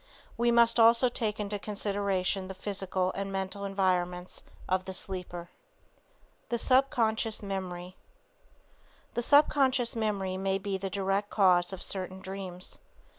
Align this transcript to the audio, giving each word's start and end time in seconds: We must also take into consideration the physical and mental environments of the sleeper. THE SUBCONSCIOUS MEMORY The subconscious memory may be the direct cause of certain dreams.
We 0.35 0.49
must 0.49 0.79
also 0.79 1.09
take 1.09 1.39
into 1.39 1.59
consideration 1.59 2.47
the 2.47 2.55
physical 2.55 3.11
and 3.11 3.31
mental 3.31 3.65
environments 3.65 4.41
of 4.67 4.85
the 4.85 4.95
sleeper. 4.95 5.51
THE 6.49 6.57
SUBCONSCIOUS 6.57 7.43
MEMORY 7.43 7.95
The 9.13 9.21
subconscious 9.21 9.95
memory 9.95 10.37
may 10.37 10.57
be 10.57 10.79
the 10.79 10.89
direct 10.89 11.29
cause 11.29 11.71
of 11.71 11.83
certain 11.83 12.19
dreams. 12.19 12.79